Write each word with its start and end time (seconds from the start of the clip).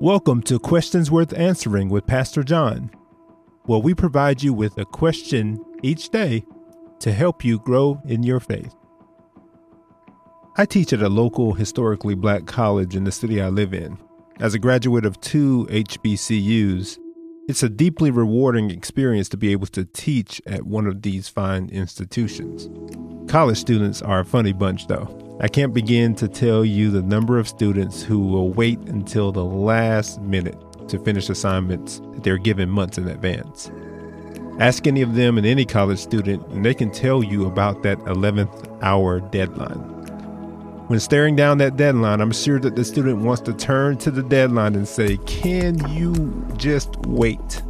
Welcome 0.00 0.42
to 0.44 0.58
Questions 0.58 1.10
Worth 1.10 1.38
Answering 1.38 1.90
with 1.90 2.06
Pastor 2.06 2.42
John, 2.42 2.90
where 3.64 3.80
we 3.80 3.92
provide 3.92 4.42
you 4.42 4.54
with 4.54 4.78
a 4.78 4.86
question 4.86 5.62
each 5.82 6.08
day 6.08 6.42
to 7.00 7.12
help 7.12 7.44
you 7.44 7.58
grow 7.58 8.00
in 8.06 8.22
your 8.22 8.40
faith. 8.40 8.74
I 10.56 10.64
teach 10.64 10.94
at 10.94 11.02
a 11.02 11.10
local 11.10 11.52
historically 11.52 12.14
black 12.14 12.46
college 12.46 12.96
in 12.96 13.04
the 13.04 13.12
city 13.12 13.42
I 13.42 13.50
live 13.50 13.74
in. 13.74 13.98
As 14.38 14.54
a 14.54 14.58
graduate 14.58 15.04
of 15.04 15.20
two 15.20 15.66
HBCUs, 15.70 16.98
it's 17.46 17.62
a 17.62 17.68
deeply 17.68 18.10
rewarding 18.10 18.70
experience 18.70 19.28
to 19.28 19.36
be 19.36 19.52
able 19.52 19.66
to 19.66 19.84
teach 19.84 20.40
at 20.46 20.62
one 20.62 20.86
of 20.86 21.02
these 21.02 21.28
fine 21.28 21.68
institutions. 21.68 22.70
College 23.30 23.58
students 23.58 24.00
are 24.00 24.20
a 24.20 24.24
funny 24.24 24.54
bunch, 24.54 24.86
though. 24.86 25.29
I 25.42 25.48
can't 25.48 25.72
begin 25.72 26.14
to 26.16 26.28
tell 26.28 26.66
you 26.66 26.90
the 26.90 27.00
number 27.00 27.38
of 27.38 27.48
students 27.48 28.02
who 28.02 28.20
will 28.20 28.50
wait 28.50 28.78
until 28.80 29.32
the 29.32 29.44
last 29.44 30.20
minute 30.20 30.60
to 30.88 30.98
finish 30.98 31.30
assignments 31.30 32.00
that 32.12 32.24
they're 32.24 32.36
given 32.36 32.68
months 32.68 32.98
in 32.98 33.08
advance. 33.08 33.70
Ask 34.58 34.86
any 34.86 35.00
of 35.00 35.14
them 35.14 35.38
and 35.38 35.46
any 35.46 35.64
college 35.64 35.98
student, 35.98 36.46
and 36.48 36.62
they 36.62 36.74
can 36.74 36.90
tell 36.90 37.24
you 37.24 37.46
about 37.46 37.82
that 37.84 37.96
11th 38.00 38.82
hour 38.82 39.20
deadline. 39.20 39.78
When 40.88 41.00
staring 41.00 41.36
down 41.36 41.56
that 41.58 41.78
deadline, 41.78 42.20
I'm 42.20 42.32
sure 42.32 42.60
that 42.60 42.76
the 42.76 42.84
student 42.84 43.22
wants 43.22 43.40
to 43.42 43.54
turn 43.54 43.96
to 43.98 44.10
the 44.10 44.22
deadline 44.22 44.74
and 44.74 44.86
say, 44.86 45.16
Can 45.24 45.78
you 45.88 46.46
just 46.58 46.94
wait? 47.06 47.62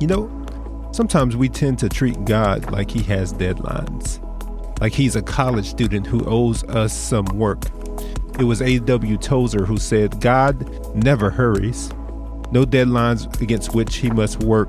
You 0.00 0.06
know, 0.06 0.46
sometimes 0.92 1.34
we 1.34 1.48
tend 1.48 1.78
to 1.78 1.88
treat 1.88 2.22
God 2.26 2.70
like 2.70 2.90
he 2.90 3.02
has 3.04 3.32
deadlines 3.32 4.20
like 4.82 4.92
he's 4.92 5.14
a 5.14 5.22
college 5.22 5.70
student 5.70 6.04
who 6.04 6.24
owes 6.24 6.64
us 6.64 6.92
some 6.92 7.24
work. 7.26 7.66
It 8.40 8.42
was 8.42 8.60
A.W. 8.60 9.16
Tozer 9.16 9.64
who 9.64 9.76
said, 9.76 10.20
God 10.20 10.96
never 10.96 11.30
hurries, 11.30 11.90
no 12.50 12.64
deadlines 12.64 13.40
against 13.40 13.76
which 13.76 13.98
he 13.98 14.10
must 14.10 14.40
work. 14.40 14.68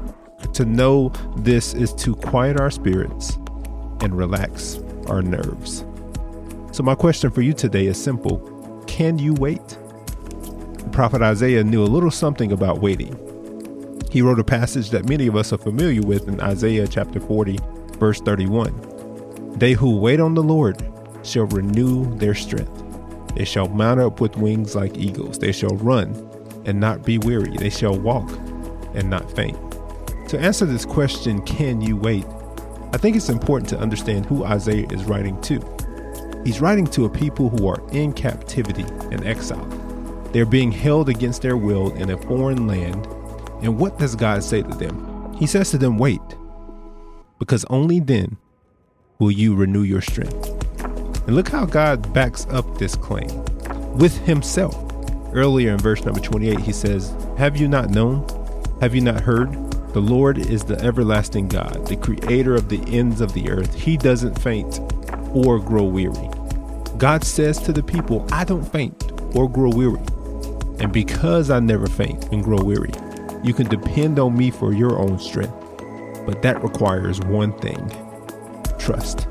To 0.54 0.66
know 0.66 1.10
this 1.38 1.74
is 1.74 1.96
to 1.96 2.14
quiet 2.14 2.60
our 2.60 2.70
spirits 2.70 3.38
and 4.02 4.16
relax 4.16 4.80
our 5.08 5.24
nerves. 5.24 5.84
So, 6.72 6.84
my 6.84 6.94
question 6.94 7.32
for 7.32 7.42
you 7.42 7.54
today 7.54 7.88
is 7.88 8.00
simple 8.00 8.38
Can 8.86 9.18
you 9.18 9.34
wait? 9.34 9.68
The 10.78 10.90
prophet 10.92 11.24
Isaiah 11.24 11.64
knew 11.64 11.82
a 11.82 11.86
little 11.90 12.12
something 12.12 12.52
about 12.52 12.82
waiting. 12.82 13.18
He 14.12 14.22
wrote 14.22 14.40
a 14.40 14.44
passage 14.44 14.92
that 14.92 15.10
many 15.10 15.26
of 15.26 15.36
us 15.36 15.52
are 15.54 15.58
familiar 15.58 16.04
with 16.04 16.28
in 16.28 16.40
Isaiah 16.40 16.88
chapter 16.88 17.20
40, 17.20 17.58
verse 17.98 18.22
31. 18.22 18.93
They 19.56 19.74
who 19.74 19.98
wait 19.98 20.20
on 20.20 20.34
the 20.34 20.44
Lord 20.44 20.82
shall 21.24 21.46
renew 21.46 22.14
their 22.18 22.36
strength. 22.36 22.84
They 23.36 23.46
shall 23.46 23.68
mount 23.70 24.00
up 24.00 24.20
with 24.20 24.38
wings 24.38 24.76
like 24.76 24.98
eagles. 24.98 25.40
They 25.40 25.52
shall 25.52 25.76
run 25.78 26.30
and 26.66 26.80
not 26.80 27.04
be 27.04 27.18
weary. 27.18 27.56
They 27.58 27.70
shall 27.70 27.98
walk 27.98 28.30
and 28.94 29.10
not 29.10 29.32
faint. 29.32 29.58
To 30.30 30.40
answer 30.40 30.66
this 30.66 30.86
question, 30.86 31.42
can 31.44 31.82
you 31.82 31.96
wait? 31.96 32.26
I 32.94 32.98
think 32.98 33.16
it's 33.16 33.30
important 33.30 33.70
to 33.70 33.80
understand 33.80 34.26
who 34.26 34.44
Isaiah 34.44 34.88
is 34.90 35.06
writing 35.06 35.40
to. 35.42 36.42
He's 36.46 36.62
writing 36.62 36.86
to 36.88 37.06
a 37.06 37.10
people 37.10 37.50
who 37.50 37.68
are 37.68 37.82
in 37.92 38.14
captivity 38.14 38.86
and 39.12 39.26
exile. 39.26 39.66
They're 40.32 40.46
being 40.46 40.72
held 40.72 41.10
against 41.10 41.42
their 41.42 41.58
will 41.58 41.94
in 41.96 42.10
a 42.10 42.18
foreign 42.18 42.68
land. 42.68 43.06
And 43.62 43.80
what 43.80 43.98
does 43.98 44.16
God 44.16 44.44
say 44.44 44.62
to 44.62 44.70
them? 44.70 45.34
He 45.36 45.48
says 45.48 45.72
to 45.72 45.78
them, 45.78 45.98
Wait, 45.98 46.22
because 47.40 47.66
only 47.66 48.00
then 48.00 48.38
will 49.20 49.32
you 49.32 49.56
renew 49.56 49.84
your 49.84 50.02
strength. 50.02 50.50
And 51.28 51.36
look 51.36 51.50
how 51.50 51.66
God 51.66 52.14
backs 52.14 52.46
up 52.50 52.78
this 52.78 52.96
claim 52.96 53.28
with 53.96 54.18
himself. 54.26 54.76
Earlier 55.34 55.72
in 55.72 55.78
verse 55.78 56.04
number 56.04 56.20
28, 56.20 56.60
he 56.60 56.72
says, 56.72 57.16
Have 57.38 57.58
you 57.58 57.68
not 57.68 57.90
known? 57.90 58.28
Have 58.82 58.94
you 58.94 59.02
not 59.02 59.22
heard? 59.22 59.52
The 59.94 60.02
Lord 60.02 60.38
is 60.38 60.64
the 60.64 60.80
everlasting 60.80 61.48
God, 61.48 61.88
the 61.88 61.96
creator 61.96 62.56
of 62.56 62.70
the 62.70 62.82
ends 62.88 63.22
of 63.22 63.34
the 63.34 63.50
earth. 63.50 63.74
He 63.74 63.96
doesn't 63.96 64.42
faint 64.42 64.80
or 65.32 65.60
grow 65.60 65.84
weary. 65.84 66.30
God 66.98 67.24
says 67.24 67.60
to 67.60 67.72
the 67.72 67.84
people, 67.84 68.28
I 68.32 68.44
don't 68.44 68.64
faint 68.64 69.12
or 69.36 69.50
grow 69.50 69.70
weary. 69.70 70.04
And 70.80 70.92
because 70.92 71.50
I 71.50 71.60
never 71.60 71.88
faint 71.88 72.32
and 72.32 72.44
grow 72.44 72.62
weary, 72.62 72.92
you 73.44 73.54
can 73.54 73.68
depend 73.68 74.20
on 74.20 74.38
me 74.38 74.52
for 74.52 74.74
your 74.74 75.00
own 75.00 75.20
strength. 75.20 75.54
But 76.26 76.42
that 76.42 76.64
requires 76.64 77.20
one 77.22 77.58
thing 77.60 77.90
trust. 78.84 79.28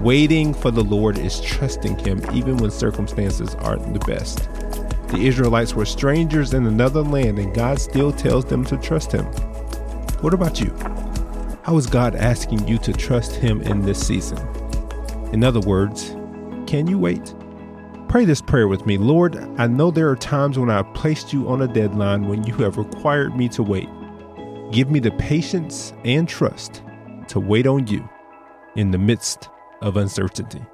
Waiting 0.00 0.52
for 0.52 0.70
the 0.70 0.84
Lord 0.84 1.16
is 1.16 1.40
trusting 1.40 1.98
Him 2.00 2.22
even 2.34 2.58
when 2.58 2.70
circumstances 2.70 3.54
aren't 3.54 3.94
the 3.94 4.00
best. 4.00 4.50
The 5.08 5.26
Israelites 5.26 5.72
were 5.72 5.86
strangers 5.86 6.52
in 6.52 6.66
another 6.66 7.00
land, 7.00 7.38
and 7.38 7.54
God 7.54 7.80
still 7.80 8.12
tells 8.12 8.44
them 8.44 8.62
to 8.66 8.76
trust 8.76 9.12
Him. 9.12 9.24
What 10.20 10.34
about 10.34 10.60
you? 10.60 10.70
How 11.62 11.78
is 11.78 11.86
God 11.86 12.14
asking 12.14 12.68
you 12.68 12.76
to 12.78 12.92
trust 12.92 13.34
Him 13.34 13.62
in 13.62 13.80
this 13.80 14.06
season? 14.06 14.38
In 15.32 15.42
other 15.42 15.60
words, 15.60 16.10
can 16.66 16.86
you 16.86 16.98
wait? 16.98 17.34
Pray 18.08 18.26
this 18.26 18.42
prayer 18.42 18.68
with 18.68 18.84
me 18.84 18.98
Lord, 18.98 19.36
I 19.58 19.66
know 19.66 19.90
there 19.90 20.10
are 20.10 20.16
times 20.16 20.58
when 20.58 20.68
I've 20.68 20.92
placed 20.92 21.32
you 21.32 21.48
on 21.48 21.62
a 21.62 21.68
deadline 21.68 22.28
when 22.28 22.44
you 22.44 22.54
have 22.56 22.76
required 22.76 23.34
me 23.34 23.48
to 23.50 23.62
wait. 23.62 23.88
Give 24.72 24.90
me 24.90 25.00
the 25.00 25.12
patience 25.12 25.94
and 26.04 26.28
trust 26.28 26.82
to 27.28 27.40
wait 27.40 27.66
on 27.66 27.86
you 27.86 28.06
in 28.76 28.90
the 28.90 28.98
midst 28.98 29.48
of 29.80 29.96
uncertainty. 29.96 30.64